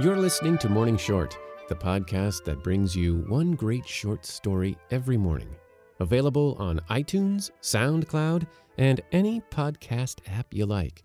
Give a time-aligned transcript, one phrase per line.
[0.00, 1.38] You're listening to Morning Short,
[1.68, 5.54] the podcast that brings you one great short story every morning.
[6.00, 8.46] Available on iTunes, SoundCloud,
[8.78, 11.04] and any podcast app you like.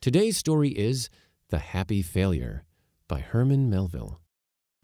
[0.00, 1.10] Today's story is
[1.50, 2.64] The Happy Failure
[3.08, 4.20] by Herman Melville.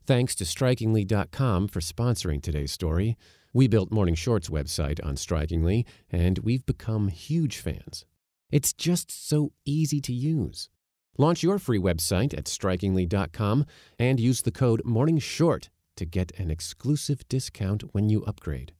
[0.06, 3.16] Thanks to Strikingly.com for sponsoring today's story.
[3.54, 8.04] We built Morning Short's website on Strikingly, and we've become huge fans.
[8.50, 10.68] It's just so easy to use.
[11.16, 13.66] Launch your free website at strikingly.com
[13.98, 18.72] and use the code MORNINGSHORT to get an exclusive discount when you upgrade.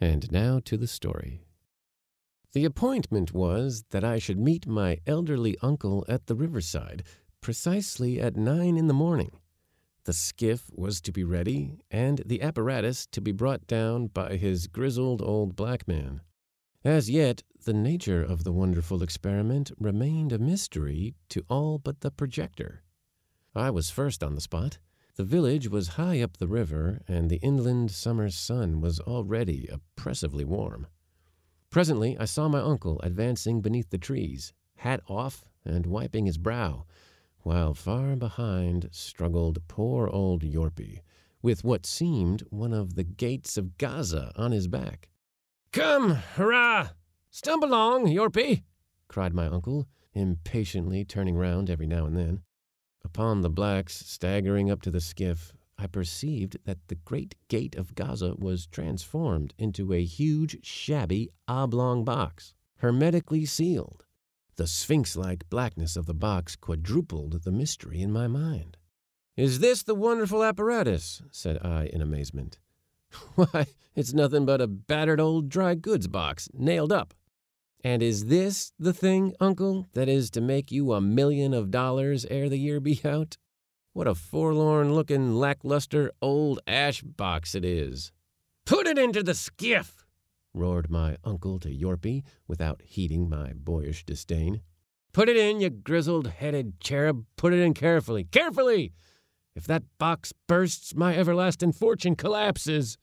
[0.00, 1.42] And now to the story.
[2.52, 7.02] The appointment was that I should meet my elderly uncle at the riverside
[7.44, 9.30] precisely at nine in the morning.
[10.04, 14.66] The skiff was to be ready, and the apparatus to be brought down by his
[14.66, 16.22] grizzled old black man.
[16.84, 22.10] As yet, the nature of the wonderful experiment remained a mystery to all but the
[22.10, 22.82] projector.
[23.54, 24.76] I was first on the spot.
[25.16, 30.44] The village was high up the river, and the inland summer sun was already oppressively
[30.44, 30.86] warm.
[31.70, 36.84] Presently, I saw my uncle advancing beneath the trees, hat off and wiping his brow,
[37.38, 41.00] while far behind struggled poor old Yorpy,
[41.40, 45.08] with what seemed one of the gates of Gaza on his back.
[45.74, 46.90] Come, hurrah!
[47.32, 48.62] Stumble along, Yorpy!
[49.08, 52.42] cried my uncle, impatiently turning round every now and then.
[53.04, 57.96] Upon the blacks staggering up to the skiff, I perceived that the great gate of
[57.96, 64.04] Gaza was transformed into a huge, shabby, oblong box, hermetically sealed.
[64.54, 68.76] The sphinx like blackness of the box quadrupled the mystery in my mind.
[69.36, 71.20] Is this the wonderful apparatus?
[71.32, 72.60] said I in amazement.
[73.34, 77.14] Why, it's nothing but a battered old dry goods box, nailed up.
[77.82, 82.24] And is this the thing, uncle, that is to make you a million of dollars
[82.26, 83.36] ere the year be out?
[83.92, 88.10] What a forlorn looking, lackluster old ash box it is.
[88.66, 90.06] Put it into the skiff,
[90.54, 94.62] roared my uncle to Yorpy, without heeding my boyish disdain.
[95.12, 97.24] Put it in, you grizzled headed cherub.
[97.36, 98.24] Put it in carefully.
[98.24, 98.92] Carefully!
[99.54, 102.98] If that box bursts, my everlasting fortune collapses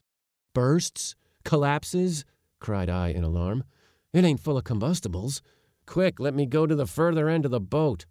[0.54, 1.14] bursts,
[1.44, 2.24] collapses?
[2.60, 3.64] cried I in alarm.
[4.12, 5.42] It ain't full of combustibles.
[5.86, 8.06] Quick, let me go to the further end of the boat.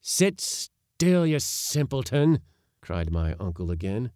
[0.00, 2.40] Sit still, you simpleton,
[2.80, 4.10] cried my uncle again.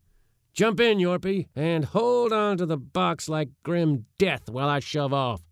[0.52, 5.12] Jump in, Yorpy, and hold on to the box like grim death while I shove
[5.12, 5.42] off.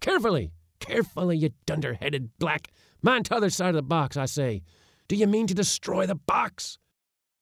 [0.00, 2.68] Carefully, carefully, you dunder-headed black.
[3.02, 4.62] Mind t'other side of the box, I say.
[5.08, 6.78] Do you mean to destroy the box?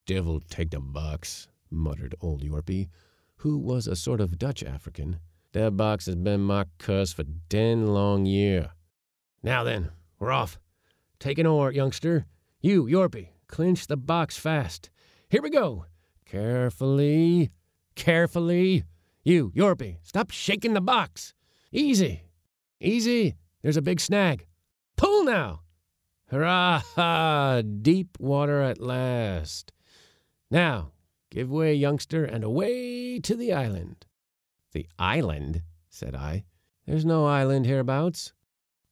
[0.07, 2.89] Devil take the box, muttered old Yorpy
[3.41, 5.19] who was a sort of Dutch African.
[5.53, 8.71] That box has been my curse for ten long year.
[9.43, 10.59] Now then, we're off.
[11.19, 12.27] Take an oar, youngster.
[12.61, 14.91] You, Yorpy, clinch the box fast.
[15.29, 15.87] Here we go.
[16.27, 17.51] Carefully,
[17.95, 18.85] carefully.
[19.25, 21.35] You, Yorpy, stop shaking the box.
[21.73, 22.23] Easy,
[22.81, 23.37] easy.
[23.63, 24.47] There's a big snag.
[24.97, 25.63] Pull now.
[26.31, 27.63] Hurrah!
[27.63, 29.73] Deep water at last.
[30.51, 30.93] Now,
[31.31, 34.07] Give way, youngster, and away to the island.
[34.73, 35.63] The island?
[35.89, 36.45] said I.
[36.87, 38.33] There's no island hereabouts.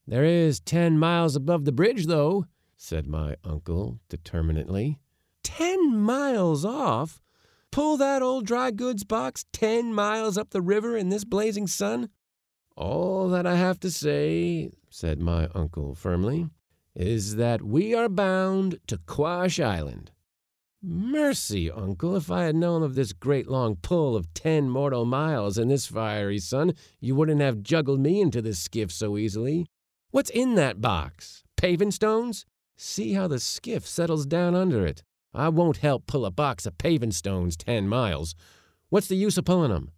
[0.06, 5.00] There is ten miles above the bridge, though, said my uncle determinately.
[5.42, 7.20] Ten miles off?
[7.70, 12.08] Pull that old dry goods box ten miles up the river in this blazing sun?
[12.76, 16.48] All that I have to say, said my uncle firmly,
[16.94, 20.12] is that we are bound to Quash Island.
[20.90, 25.58] Mercy, uncle, if I had known of this great long pull of ten mortal miles
[25.58, 29.66] in this fiery sun, you wouldn't have juggled me into this skiff so easily.
[30.12, 31.44] What's in that box?
[31.58, 32.46] Paving stones?
[32.78, 35.02] See how the skiff settles down under it.
[35.34, 38.34] I won't help pull a box of paving stones ten miles.
[38.88, 39.90] What's the use of pulling 'em?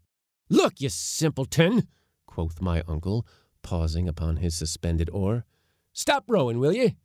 [0.48, 1.86] Look, you simpleton,
[2.26, 3.24] quoth my uncle,
[3.62, 5.44] pausing upon his suspended oar.
[5.92, 6.96] Stop rowing, will ye?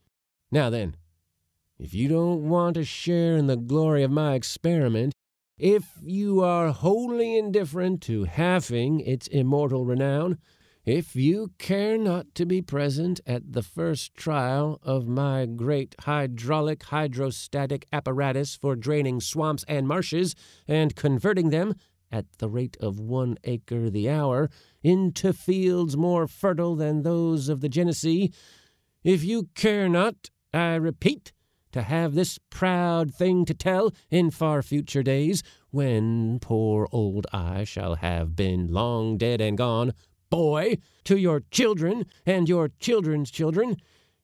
[0.50, 0.96] Now then,
[1.78, 5.14] if you don't want to share in the glory of my experiment,
[5.58, 10.38] if you are wholly indifferent to halving its immortal renown,
[10.86, 16.84] if you care not to be present at the first trial of my great hydraulic
[16.84, 20.36] hydrostatic apparatus for draining swamps and marshes
[20.68, 21.74] and converting them,
[22.12, 24.50] at the rate of one acre the hour,
[24.84, 28.32] into fields more fertile than those of the Genesee,
[29.04, 31.34] if you care not, I repeat,
[31.76, 37.66] to have this proud thing to tell in far future days, when poor old I
[37.66, 39.92] shall have been long dead and gone,
[40.30, 43.76] boy, to your children and your children's children.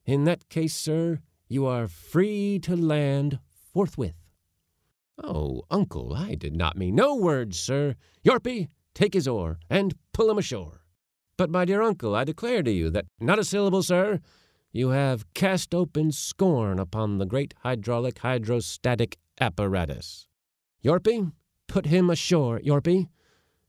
[0.05, 1.19] In that case, sir,
[1.49, 3.39] you are free to land
[3.73, 4.15] forthwith.
[5.21, 7.95] Oh, uncle, I did not mean no words, sir.
[8.23, 10.85] Yorpy, take his oar and pull him ashore.
[11.35, 14.21] But, my dear uncle, I declare to you that not a syllable, sir.
[14.73, 20.27] You have cast open scorn upon the great hydraulic hydrostatic apparatus.
[20.81, 21.29] Yorpy,
[21.67, 23.09] put him ashore, Yorpy.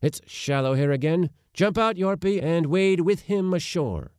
[0.01, 1.29] It's shallow here again.
[1.53, 4.11] Jump out, Yorpy, and wade with him ashore.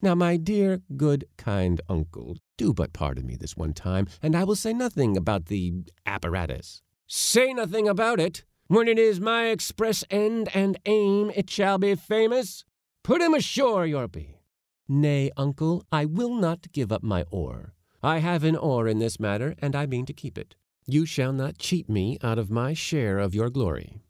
[0.00, 4.44] Now, my dear, good, kind uncle, do but pardon me this one time, and I
[4.44, 5.74] will say nothing about the
[6.06, 6.80] apparatus.
[7.06, 8.44] Say nothing about it.
[8.66, 12.64] When it is my express end and aim, it shall be famous.
[13.04, 14.39] Put him ashore, Yorpy.
[14.92, 17.74] Nay, uncle, I will not give up my oar.
[18.02, 20.56] I have an oar in this matter, and I mean to keep it.
[20.84, 24.00] You shall not cheat me out of my share of your glory.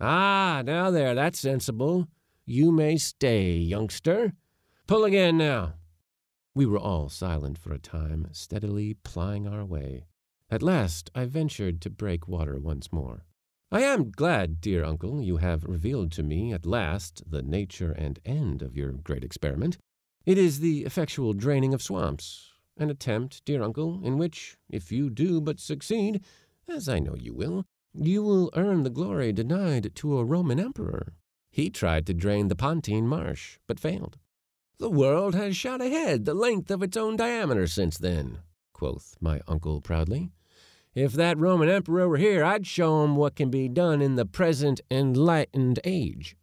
[0.00, 2.08] Ah, now there, that's sensible.
[2.44, 4.32] You may stay, youngster.
[4.88, 5.74] Pull again now.
[6.56, 10.06] We were all silent for a time, steadily plying our way.
[10.50, 13.26] At last I ventured to break water once more.
[13.70, 18.18] I am glad, dear uncle, you have revealed to me at last the nature and
[18.24, 19.78] end of your great experiment.
[20.26, 25.08] It is the effectual draining of swamps, an attempt, dear uncle, in which, if you
[25.08, 26.22] do but succeed,
[26.68, 27.64] as I know you will,
[27.94, 31.14] you will earn the glory denied to a Roman emperor.
[31.50, 34.18] He tried to drain the Pontine Marsh, but failed.
[34.78, 38.40] The world has shot ahead the length of its own diameter since then,
[38.72, 40.30] quoth my uncle proudly.
[40.94, 44.26] If that Roman emperor were here, I'd show him what can be done in the
[44.26, 46.36] present enlightened age.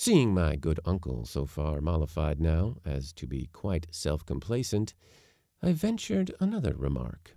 [0.00, 4.94] Seeing my good uncle so far mollified now as to be quite self complacent,
[5.60, 7.36] I ventured another remark.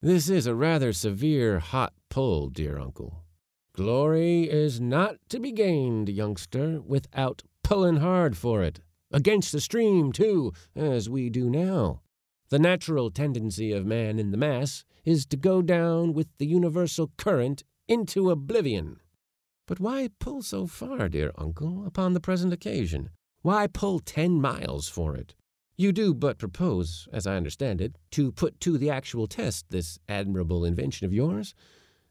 [0.00, 3.22] This is a rather severe hot pull, dear uncle.
[3.72, 8.80] Glory is not to be gained, youngster, without pullin' hard for it.
[9.12, 12.02] Against the stream, too, as we do now.
[12.48, 17.12] The natural tendency of man in the mass is to go down with the universal
[17.16, 18.98] current into oblivion.
[19.72, 23.08] But why pull so far, dear uncle, upon the present occasion?
[23.40, 25.34] Why pull ten miles for it?
[25.78, 29.98] You do but propose, as I understand it, to put to the actual test this
[30.10, 31.54] admirable invention of yours?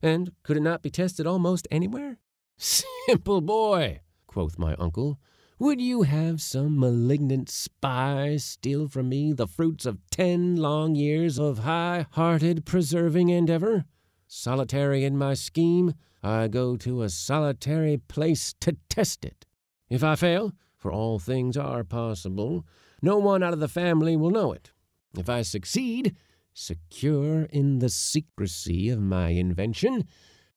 [0.01, 2.17] And could it not be tested almost anywhere?
[2.57, 5.19] Simple boy, quoth my uncle.
[5.59, 11.37] Would you have some malignant spy steal from me the fruits of ten long years
[11.37, 13.85] of high hearted persevering endeavor?
[14.33, 15.93] Solitary in my scheme,
[16.23, 19.45] I go to a solitary place to test it.
[19.89, 22.65] If I fail, for all things are possible,
[23.01, 24.71] no one out of the family will know it.
[25.17, 26.15] If I succeed,
[26.53, 30.07] secure in the secrecy of my invention,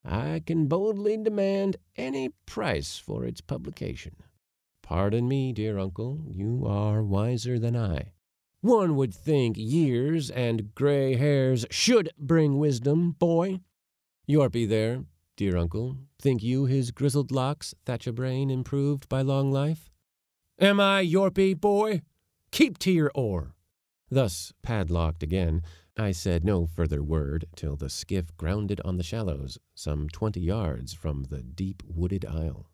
[0.05, 4.15] I can boldly demand any price for its publication.
[4.83, 8.13] Pardon me, dear uncle, you are wiser than I.
[8.65, 13.61] One would think years and gray hairs should bring wisdom, boy.
[14.27, 15.05] Yorpy there,
[15.37, 19.91] dear uncle, think you his grizzled locks thatch a brain improved by long life?
[20.59, 22.01] Am I Yorpy, boy?
[22.53, 23.53] Keep to your oar.
[24.09, 25.61] Thus padlocked again,
[25.99, 30.95] I said no further word till the skiff grounded on the shallows, some twenty yards
[30.95, 32.71] from the deep wooded isle.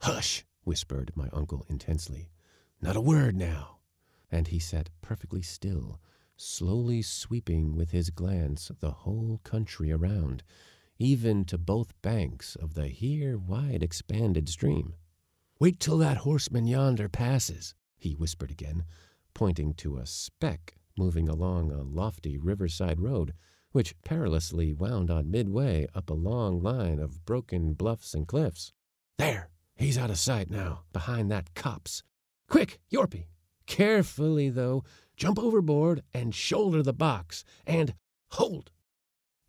[0.00, 0.44] Hush!
[0.64, 2.28] whispered my uncle intensely.
[2.82, 3.77] Not a word now.
[4.30, 6.00] And he sat perfectly still,
[6.36, 10.42] slowly sweeping with his glance the whole country around,
[10.98, 14.94] even to both banks of the here wide expanded stream.
[15.60, 18.84] Wait till that horseman yonder passes, he whispered again,
[19.34, 23.32] pointing to a speck moving along a lofty riverside road,
[23.72, 28.72] which perilously wound on midway up a long line of broken bluffs and cliffs.
[29.16, 29.50] There!
[29.76, 32.02] He's out of sight now, behind that copse.
[32.48, 33.28] Quick, Yorpy!
[33.68, 34.82] Carefully, though,
[35.14, 37.94] jump overboard and shoulder the box, and
[38.30, 38.70] hold!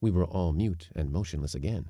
[0.02, 1.90] We were all mute and motionless again.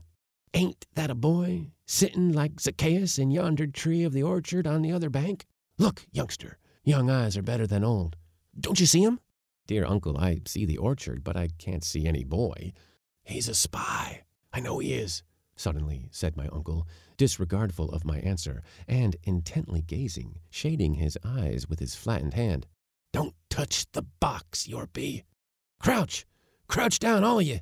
[0.54, 4.92] Ain't that a boy, sittin' like Zacchaeus in yonder tree of the orchard on the
[4.92, 5.48] other bank?
[5.80, 8.16] Look, youngster, young eyes are better than old.
[8.58, 9.20] Don't you see him?
[9.66, 12.74] Dear uncle, I see the orchard, but I can't see any boy.
[13.24, 14.24] He's a spy.
[14.54, 15.24] I know he is
[15.60, 16.88] suddenly said my uncle,
[17.18, 22.66] disregardful of my answer, and intently gazing, shading his eyes with his flattened hand.
[23.12, 25.24] Don't touch the box, Yorpy.
[25.82, 26.26] Crouch!
[26.68, 27.60] Crouch down, all of ye!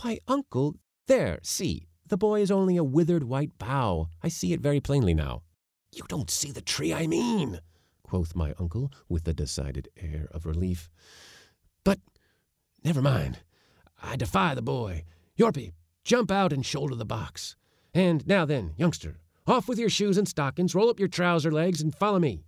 [0.00, 0.76] Why, uncle,
[1.08, 4.08] there, see, the boy is only a withered white bough.
[4.22, 5.42] I see it very plainly now.
[5.92, 7.60] You don't see the tree I mean,
[8.04, 10.88] quoth my uncle, with a decided air of relief.
[11.82, 11.98] But
[12.84, 13.40] never mind.
[14.00, 15.04] I defy the boy.
[15.36, 15.72] Yorpy,
[16.08, 17.54] Jump out and shoulder the box.
[17.92, 21.82] And now then, youngster, off with your shoes and stockings, roll up your trouser legs,
[21.82, 22.46] and follow me.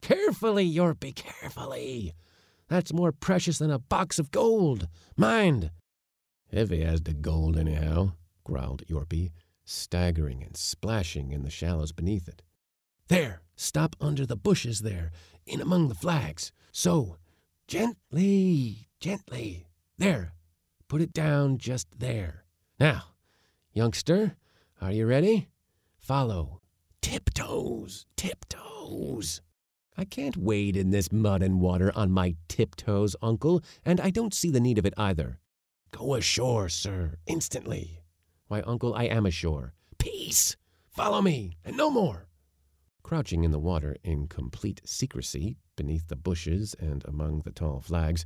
[0.00, 2.14] Carefully, Yorpy, carefully.
[2.68, 4.88] That's more precious than a box of gold.
[5.14, 5.70] Mind.
[6.50, 8.12] Heavy as the gold, anyhow,
[8.44, 12.40] growled Yorpy, staggering and splashing in the shallows beneath it.
[13.08, 15.10] There, stop under the bushes there,
[15.44, 16.50] in among the flags.
[16.72, 17.18] So,
[17.68, 19.66] gently, gently.
[19.98, 20.32] There,
[20.88, 22.41] put it down just there.
[22.82, 23.04] Now,
[23.72, 24.34] youngster,
[24.80, 25.46] are you ready?
[26.00, 26.62] Follow.
[27.00, 29.40] Tiptoes, tiptoes.
[29.96, 34.34] I can't wade in this mud and water on my tiptoes, uncle, and I don't
[34.34, 35.38] see the need of it either.
[35.92, 38.00] Go ashore, sir, instantly.
[38.48, 39.74] Why, uncle, I am ashore.
[39.98, 40.56] Peace!
[40.88, 42.26] Follow me, and no more.
[43.04, 48.24] Crouching in the water in complete secrecy, beneath the bushes and among the tall flags,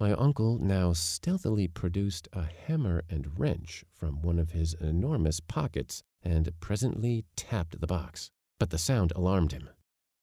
[0.00, 6.02] my uncle now stealthily produced a hammer and wrench from one of his enormous pockets
[6.22, 8.30] and presently tapped the box.
[8.58, 9.68] But the sound alarmed him.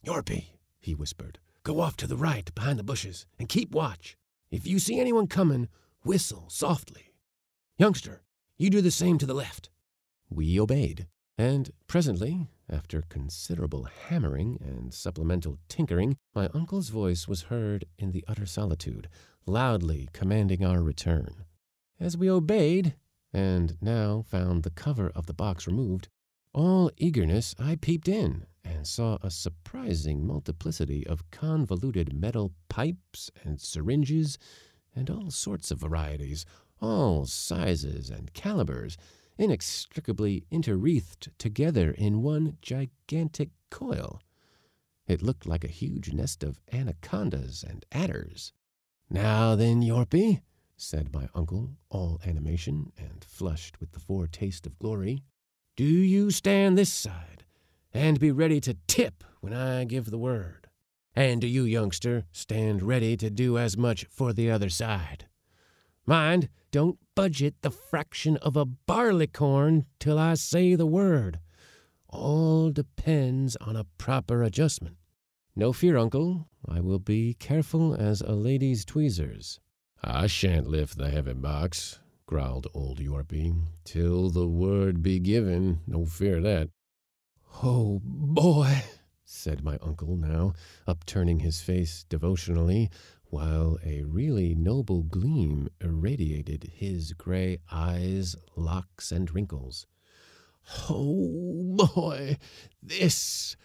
[0.03, 4.17] Yorpy, he whispered, go off to the right behind the bushes and keep watch.
[4.49, 5.67] If you see anyone coming,
[6.03, 7.13] whistle softly.
[7.77, 8.23] Youngster,
[8.57, 9.69] you do the same to the left.
[10.29, 11.05] We obeyed,
[11.37, 18.25] and presently, after considerable hammering and supplemental tinkering, my uncle's voice was heard in the
[18.27, 19.07] utter solitude,
[19.47, 21.45] loudly commanding our return.
[21.99, 22.95] As we obeyed,
[23.33, 26.09] and now found the cover of the box removed,
[26.53, 33.61] all eagerness I peeped in and saw a surprising multiplicity of convoluted metal pipes and
[33.61, 34.37] syringes
[34.95, 36.45] and all sorts of varieties,
[36.81, 38.97] all sizes and calibers,
[39.37, 44.21] inextricably interwreathed together in one gigantic coil.
[45.07, 48.51] It looked like a huge nest of anacondas and adders.
[49.09, 50.41] Now then, Yorpy,
[50.75, 55.23] said my uncle, all animation and flushed with the foretaste of glory,
[55.75, 57.45] do you stand this side
[57.93, 60.67] and be ready to tip when I give the word.
[61.15, 65.25] And do you, youngster, stand ready to do as much for the other side.
[66.05, 71.39] Mind, don't budget the fraction of a barleycorn till I say the word.
[72.07, 74.97] All depends on a proper adjustment.
[75.57, 76.47] No fear, uncle.
[76.69, 79.59] I will be careful as a lady's tweezers.
[80.03, 81.97] I shan't lift the heavy box,
[82.27, 85.79] growled old Yorpy, till the word be given.
[85.87, 86.69] No fear that.
[87.63, 88.83] Oh, boy,
[89.25, 90.53] said my uncle now,
[90.85, 92.91] upturning his face devotionally,
[93.23, 99.87] while a really noble gleam irradiated his gray eyes, locks, and wrinkles.
[100.87, 102.37] Oh, boy,
[102.83, 103.55] this,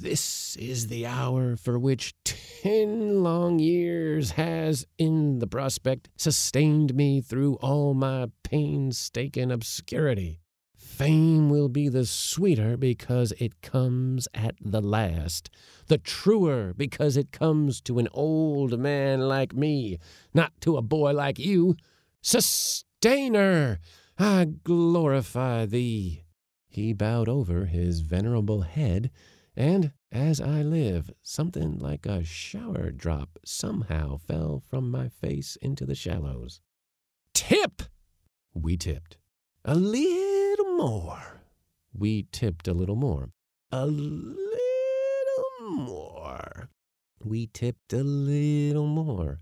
[0.00, 7.20] this is the hour for which ten long years has, in the prospect, sustained me
[7.20, 10.40] through all my painstaking obscurity.
[10.76, 15.48] Fame will be the sweeter because it comes at the last,
[15.86, 19.98] the truer because it comes to an old man like me,
[20.34, 21.76] not to a boy like you.
[22.20, 23.80] Sustainer,
[24.18, 26.24] I glorify thee.
[26.68, 29.10] He bowed over his venerable head,
[29.56, 35.86] and as I live, something like a shower drop somehow fell from my face into
[35.86, 36.60] the shallows.
[37.34, 37.82] Tip!
[38.54, 39.16] We tipped.
[39.64, 41.42] A little more.
[41.94, 43.30] We tipped a little more.
[43.70, 44.36] A little
[45.70, 46.68] more.
[47.24, 49.40] We tipped a little more.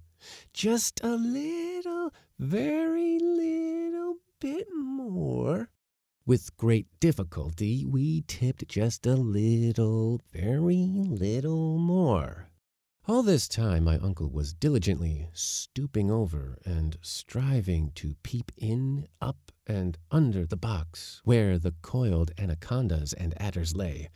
[0.52, 5.70] Just a little, very little bit more.
[6.30, 12.50] With great difficulty, we tipped just a little, very little more.
[13.08, 19.50] All this time my uncle was diligently stooping over and striving to peep in, up,
[19.66, 24.08] and under the box where the coiled anacondas and adders lay.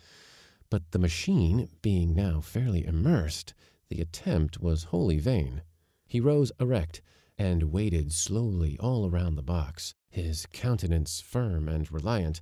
[0.71, 3.55] But the machine being now fairly immersed,
[3.89, 5.63] the attempt was wholly vain.
[6.07, 7.03] He rose erect
[7.37, 12.41] and waded slowly all around the box, his countenance firm and reliant,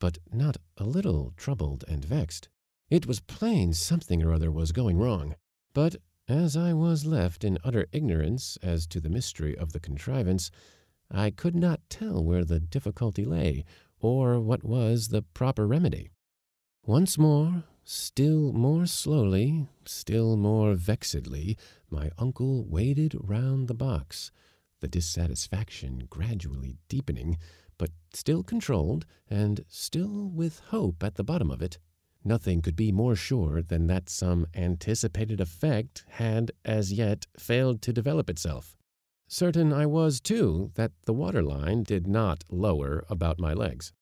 [0.00, 2.48] but not a little troubled and vexed.
[2.88, 5.36] It was plain something or other was going wrong.
[5.74, 10.50] But as I was left in utter ignorance as to the mystery of the contrivance,
[11.10, 13.64] I could not tell where the difficulty lay,
[14.00, 16.10] or what was the proper remedy.
[16.86, 21.58] Once more, still more slowly, still more vexedly,
[21.90, 24.32] my uncle waded round the box,
[24.82, 27.38] the dissatisfaction gradually deepening,
[27.78, 31.78] but still controlled, and still with hope at the bottom of it.
[32.24, 37.92] Nothing could be more sure than that some anticipated effect had as yet failed to
[37.92, 38.76] develop itself.
[39.28, 43.92] Certain I was, too, that the water line did not lower about my legs.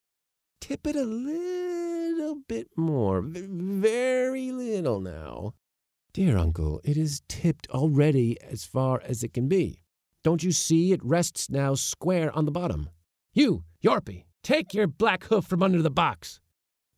[0.60, 5.54] Tip it a little bit more, very little now.
[6.12, 9.82] Dear uncle, it is tipped already as far as it can be.
[10.22, 12.90] Don't you see it rests now square on the bottom?
[13.32, 16.40] You, Yorpy, take your black hoof from under the box.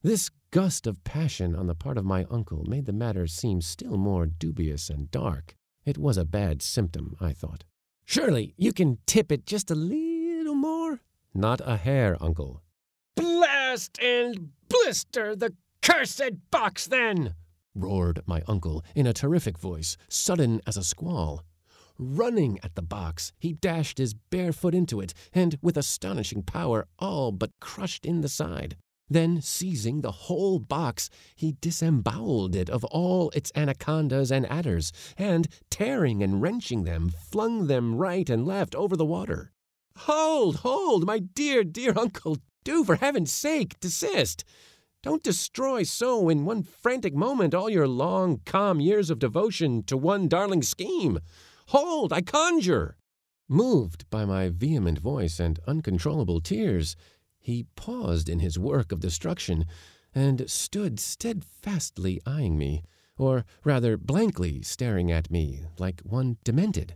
[0.02, 3.96] This gust of passion on the part of my uncle made the matter seem still
[3.96, 5.54] more dubious and dark.
[5.84, 7.62] It was a bad symptom, I thought.
[8.04, 11.00] Surely you can tip it just a little more?
[11.32, 12.62] Not a hair, uncle.
[13.14, 17.36] Blast and blister the cursed box, then!
[17.74, 21.44] roared my uncle in a terrific voice, sudden as a squall.
[21.98, 26.86] Running at the box, he dashed his bare foot into it, and with astonishing power
[26.98, 28.76] all but crushed in the side.
[29.08, 35.48] Then, seizing the whole box, he disemboweled it of all its anacondas and adders, and,
[35.70, 39.52] tearing and wrenching them, flung them right and left over the water.
[39.96, 44.44] Hold, hold, my dear, dear uncle, do for heaven's sake desist.
[45.02, 49.96] Don't destroy so in one frantic moment all your long, calm years of devotion to
[49.96, 51.18] one darling scheme.
[51.68, 52.96] Hold, I conjure!
[53.48, 56.96] Moved by my vehement voice and uncontrollable tears,
[57.38, 59.66] he paused in his work of destruction
[60.14, 62.82] and stood steadfastly eyeing me,
[63.16, 66.94] or rather blankly staring at me like one demented.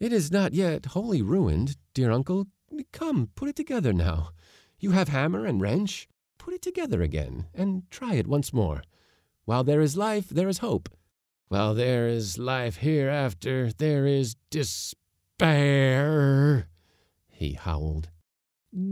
[0.00, 2.48] It is not yet wholly ruined, dear uncle.
[2.92, 4.30] Come, put it together now.
[4.78, 6.08] You have hammer and wrench.
[6.38, 8.82] Put it together again, and try it once more.
[9.44, 10.88] While there is life, there is hope.
[11.48, 15.08] While there is life hereafter, there is despair,
[17.28, 18.08] he howled.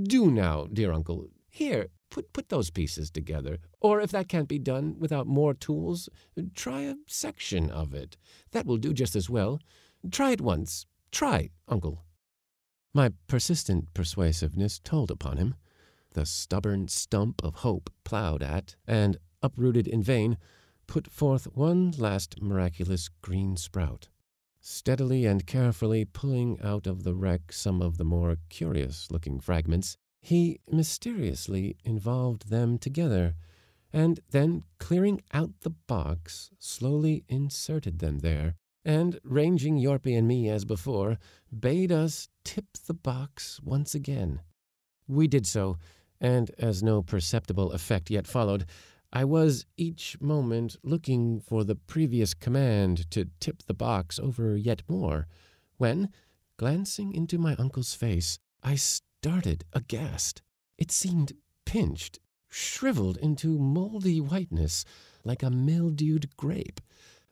[0.05, 1.27] Do now, dear uncle.
[1.49, 3.59] Here, put, put those pieces together.
[3.81, 6.09] Or if that can't be done without more tools,
[6.55, 8.17] try a section of it.
[8.53, 9.59] That will do just as well.
[10.11, 10.87] Try it once.
[11.11, 12.05] Try, uncle.
[12.95, 15.55] My persistent persuasiveness told upon him.
[16.13, 20.37] The stubborn stump of hope plowed at, and uprooted in vain,
[20.93, 24.11] put forth one last miraculous green sprout,
[24.61, 29.97] steadily and carefully pulling out of the wreck some of the more curious looking fragments.
[30.21, 33.37] He mysteriously involved them together,
[33.91, 40.51] and then, clearing out the box, slowly inserted them there, and, ranging Yorpy and me
[40.51, 41.17] as before,
[41.59, 44.43] bade us tip the box once again.
[45.09, 45.79] We did so,
[46.21, 48.67] and as no perceptible effect yet followed,
[49.15, 54.83] I was each moment looking for the previous command to tip the box over yet
[54.89, 55.27] more,
[55.77, 56.09] when,
[56.57, 60.41] glancing into my uncle's face, I started aghast.
[60.79, 61.35] It seemed
[61.67, 64.87] pinched, shriveled into moldy whiteness,
[65.25, 66.81] like a mildewed grape.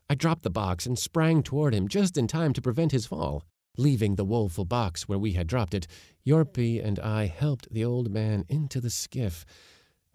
[0.07, 3.43] I dropped the box and sprang toward him just in time to prevent his fall.
[3.75, 5.87] Leaving the woeful box where we had dropped it,
[6.23, 9.45] Yorpy and I helped the old man into the skiff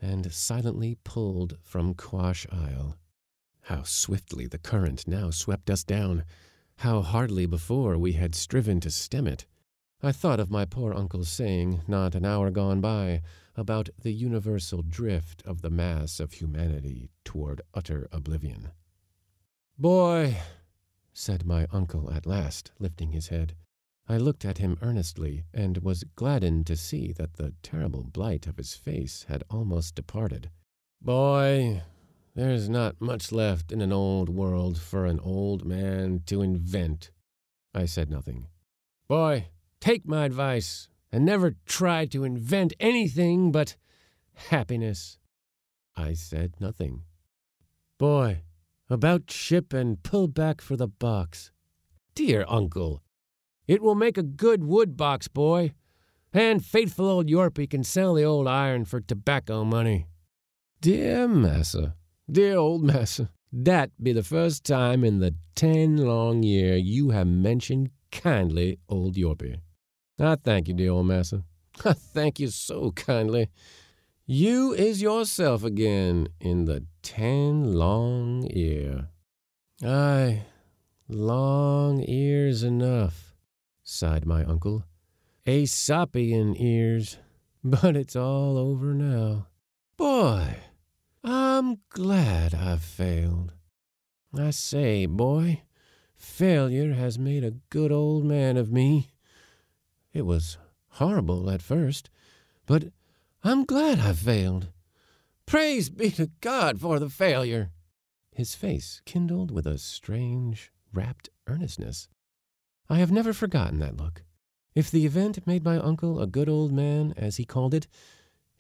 [0.00, 2.96] and silently pulled from Quash Isle.
[3.62, 6.24] How swiftly the current now swept us down!
[6.76, 9.46] How hardly before we had striven to stem it!
[10.02, 13.22] I thought of my poor uncle's saying, not an hour gone by,
[13.56, 18.72] about the universal drift of the mass of humanity toward utter oblivion.
[19.78, 20.37] Boy,
[21.12, 23.56] said my uncle at last, lifting his head.
[24.08, 28.56] I looked at him earnestly, and was gladdened to see that the terrible blight of
[28.56, 30.50] his face had almost departed.
[31.02, 31.82] Boy,
[32.34, 37.10] there's not much left in an old world for an old man to invent.
[37.74, 38.46] I said nothing.
[39.08, 39.48] Boy,
[39.80, 43.76] take my advice, and never try to invent anything but
[44.34, 45.18] happiness.
[45.96, 47.02] I said nothing.
[47.98, 48.42] Boy,
[48.88, 51.50] about ship and pull back for the box.
[52.14, 53.02] Dear uncle,
[53.66, 55.72] it will make a good wood box, boy,
[56.33, 60.07] and faithful old Yorpy can sell the old iron for tobacco money.
[60.81, 61.94] Dear massa,
[62.31, 67.26] dear old massa, that be the first time in the ten long year you have
[67.26, 69.57] mentioned kindly old Yorpy.
[70.18, 71.44] I thank you, dear old massa.
[71.85, 73.48] I thank you so kindly.
[74.26, 79.09] You is yourself again in the ten long year.
[79.85, 80.42] Aye,
[81.09, 83.36] long ears enough,
[83.87, 84.85] sighed my uncle.
[85.46, 87.18] Aesopian ears,
[87.64, 89.46] but it's all over now.
[89.96, 90.57] Boy,
[91.25, 93.53] I'm glad I've failed.
[94.37, 95.62] I say, boy,
[96.16, 99.11] failure has made a good old man of me.
[100.12, 102.11] It was horrible at first,
[102.66, 102.88] but
[103.44, 104.68] I'm glad I failed.
[105.46, 107.70] Praise be to God for the failure.
[108.35, 112.09] His face kindled with a strange, rapt earnestness.
[112.88, 114.22] I have never forgotten that look.
[114.75, 117.87] If the event made my uncle a good old man, as he called it,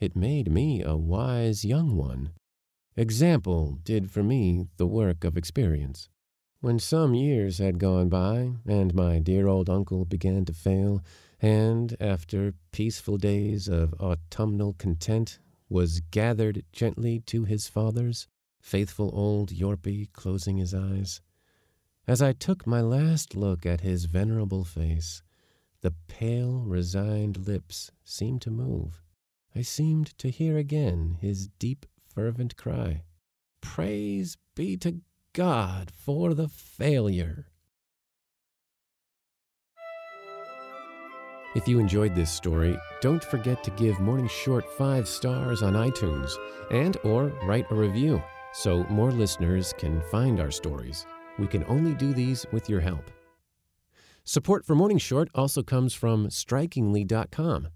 [0.00, 2.30] it made me a wise young one.
[2.96, 6.08] Example did for me the work of experience.
[6.60, 11.04] When some years had gone by, and my dear old uncle began to fail,
[11.40, 18.26] and, after peaceful days of autumnal content, was gathered gently to his fathers,
[18.60, 21.20] faithful old Yorpy closing his eyes,
[22.08, 25.22] as I took my last look at his venerable face,
[25.82, 29.02] the pale, resigned lips seemed to move.
[29.54, 33.02] I seemed to hear again his deep, fervent cry
[33.60, 35.00] Praise be to
[35.32, 37.46] God for the failure.
[41.56, 46.36] If you enjoyed this story, don't forget to give Morning Short 5 stars on iTunes
[46.70, 51.06] and or write a review so more listeners can find our stories.
[51.38, 53.10] We can only do these with your help.
[54.24, 57.68] Support for Morning Short also comes from strikingly.com.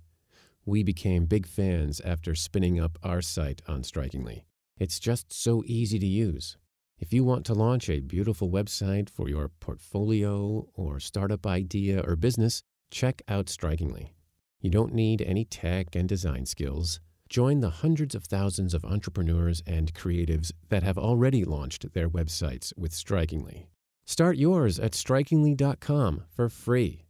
[0.66, 4.44] We became big fans after spinning up our site on Strikingly.
[4.76, 6.56] It's just so easy to use.
[6.98, 12.16] If you want to launch a beautiful website for your portfolio or startup idea or
[12.16, 14.14] business, check out Strikingly.
[14.60, 17.00] You don't need any tech and design skills.
[17.30, 22.76] Join the hundreds of thousands of entrepreneurs and creatives that have already launched their websites
[22.76, 23.68] with Strikingly.
[24.04, 27.04] Start yours at strikingly.com for free.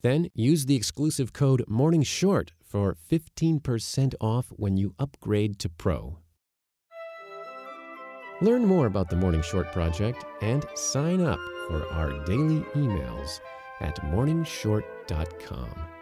[0.00, 6.16] Then use the exclusive code MORNINGSHORT for 15% off when you upgrade to Pro.
[8.40, 13.40] Learn more about the Morning Short Project and sign up for our daily emails
[13.80, 15.97] at morningshort.com.